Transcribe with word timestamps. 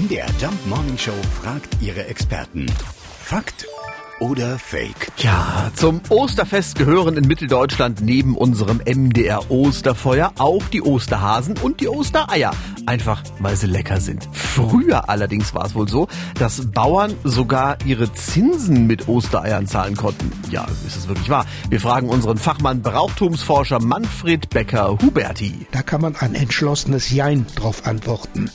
MDR 0.00 0.28
Jump 0.40 0.66
Morning 0.66 0.96
Show 0.96 1.12
fragt 1.42 1.76
ihre 1.82 2.06
Experten. 2.06 2.64
Fakt 3.22 3.66
oder 4.18 4.58
Fake? 4.58 5.12
Ja, 5.18 5.70
zum 5.74 6.00
Osterfest 6.08 6.78
gehören 6.78 7.18
in 7.18 7.26
Mitteldeutschland 7.26 8.00
neben 8.00 8.34
unserem 8.34 8.80
MDR 8.86 9.50
Osterfeuer 9.50 10.32
auch 10.38 10.62
die 10.68 10.80
Osterhasen 10.80 11.58
und 11.58 11.80
die 11.80 11.88
Ostereier. 11.88 12.52
Einfach 12.86 13.22
weil 13.38 13.56
sie 13.56 13.66
lecker 13.66 14.00
sind. 14.00 14.28
Früher 14.32 15.08
allerdings 15.08 15.54
war 15.54 15.64
es 15.66 15.74
wohl 15.74 15.88
so, 15.88 16.08
dass 16.38 16.70
Bauern 16.72 17.14
sogar 17.24 17.78
ihre 17.84 18.12
Zinsen 18.12 18.86
mit 18.86 19.08
Ostereiern 19.08 19.66
zahlen 19.66 19.96
konnten. 19.96 20.32
Ja, 20.50 20.66
ist 20.86 20.96
es 20.96 21.08
wirklich 21.08 21.28
wahr? 21.28 21.46
Wir 21.68 21.80
fragen 21.80 22.08
unseren 22.08 22.38
Fachmann 22.38 22.82
Brauchtumsforscher 22.82 23.80
Manfred 23.80 24.50
Becker-Huberti. 24.50 25.66
Da 25.70 25.82
kann 25.82 26.00
man 26.00 26.16
ein 26.16 26.34
entschlossenes 26.34 27.10
Jein 27.10 27.46
drauf 27.54 27.86
antworten. 27.86 28.50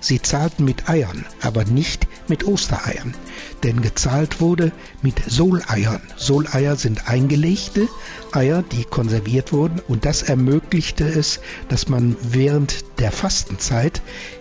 Sie 0.00 0.20
zahlten 0.20 0.64
mit 0.64 0.88
Eiern, 0.88 1.24
aber 1.40 1.64
nicht 1.64 2.06
mit 2.28 2.46
Ostereiern. 2.46 3.14
Denn 3.62 3.80
gezahlt 3.80 4.40
wurde 4.40 4.72
mit 5.02 5.20
Soleiern. 5.26 6.02
Soleier 6.16 6.76
sind 6.76 7.08
eingelegte 7.08 7.88
Eier, 8.32 8.62
die 8.62 8.84
konserviert 8.84 9.52
wurden 9.52 9.80
und 9.88 10.04
das 10.04 10.22
ermöglichte 10.22 11.08
es, 11.08 11.40
dass 11.68 11.88
man 11.88 12.16
während 12.22 12.84
der 13.00 13.10
Fastenzeit 13.10 13.67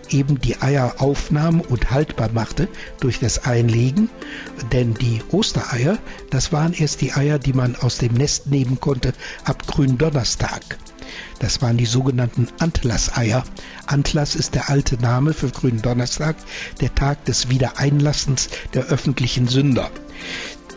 eben 0.10 0.40
die 0.40 0.62
Eier 0.62 0.96
aufnahm 1.00 1.62
und 1.62 1.92
haltbar 1.92 2.30
machte 2.34 2.68
durch 3.00 3.20
das 3.20 3.46
Einlegen, 3.46 4.10
denn 4.72 4.94
die 4.94 5.22
Ostereier, 5.32 5.98
das 6.30 6.52
waren 6.52 6.74
erst 6.74 7.02
die 7.02 7.14
Eier, 7.14 7.40
die 7.40 7.54
man 7.54 7.76
aus 7.76 7.98
dem 7.98 8.14
Nest 8.14 8.48
nehmen 8.48 8.80
konnte 8.80 9.14
ab 9.44 9.68
Gründonnerstag. 9.68 10.62
Das 11.40 11.62
waren 11.62 11.78
die 11.78 11.86
sogenannten 11.86 12.48
Antlasseier. 12.60 13.44
Antlass 13.86 14.36
ist 14.36 14.56
der 14.56 14.70
alte 14.70 14.96
Name 14.96 15.34
für 15.34 15.50
Gründonnerstag, 15.50 16.36
der 16.82 16.94
Tag 16.96 17.26
des 17.26 17.50
Wiedereinlassens 17.50 18.50
der 18.74 18.86
öffentlichen 18.86 19.48
Sünder. 19.48 19.92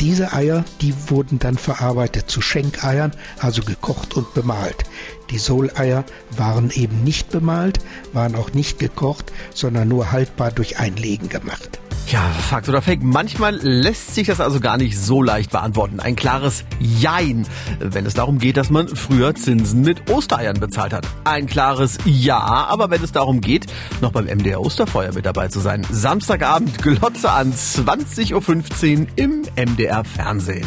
Diese 0.00 0.32
Eier, 0.32 0.64
die 0.80 0.94
wurden 1.10 1.38
dann 1.38 1.58
verarbeitet 1.58 2.30
zu 2.30 2.40
Schenkeiern, 2.40 3.12
also 3.38 3.62
gekocht 3.62 4.16
und 4.16 4.32
bemalt. 4.32 4.84
Die 5.30 5.38
Soleier 5.38 6.04
waren 6.36 6.70
eben 6.70 7.04
nicht 7.04 7.30
bemalt, 7.30 7.78
waren 8.12 8.34
auch 8.34 8.52
nicht 8.52 8.78
gekocht, 8.78 9.32
sondern 9.54 9.88
nur 9.88 10.12
haltbar 10.12 10.50
durch 10.50 10.78
Einlegen 10.78 11.28
gemacht. 11.28 11.80
Ja, 12.10 12.22
Fakt 12.22 12.68
oder 12.68 12.82
Fake. 12.82 13.04
Manchmal 13.04 13.54
lässt 13.54 14.16
sich 14.16 14.26
das 14.26 14.40
also 14.40 14.58
gar 14.58 14.76
nicht 14.76 14.98
so 14.98 15.22
leicht 15.22 15.52
beantworten. 15.52 16.00
Ein 16.00 16.16
klares 16.16 16.64
Jein, 16.80 17.46
wenn 17.78 18.04
es 18.04 18.14
darum 18.14 18.38
geht, 18.38 18.56
dass 18.56 18.68
man 18.68 18.88
früher 18.88 19.36
Zinsen 19.36 19.82
mit 19.82 20.10
Ostereiern 20.10 20.58
bezahlt 20.58 20.92
hat. 20.92 21.06
Ein 21.22 21.46
klares 21.46 21.98
Ja, 22.04 22.40
aber 22.40 22.90
wenn 22.90 23.04
es 23.04 23.12
darum 23.12 23.40
geht, 23.40 23.66
noch 24.00 24.10
beim 24.10 24.24
MDR 24.24 24.60
Osterfeuer 24.60 25.12
mit 25.12 25.24
dabei 25.24 25.46
zu 25.46 25.60
sein. 25.60 25.86
Samstagabend 25.88 26.82
Glotze 26.82 27.30
an 27.30 27.52
20.15 27.52 29.02
Uhr 29.02 29.06
im 29.14 29.42
MDR 29.54 30.02
Fernsehen. 30.02 30.66